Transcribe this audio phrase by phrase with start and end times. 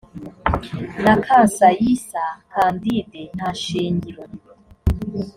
[1.03, 4.23] na kansayisa candide nta shingiro